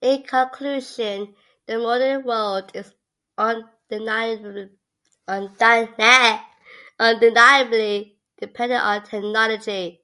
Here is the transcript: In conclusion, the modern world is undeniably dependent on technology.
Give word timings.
In 0.00 0.24
conclusion, 0.24 1.36
the 1.64 1.78
modern 1.78 2.24
world 2.24 2.72
is 2.74 2.92
undeniably 3.38 4.70
dependent 8.40 8.82
on 8.82 9.04
technology. 9.04 10.02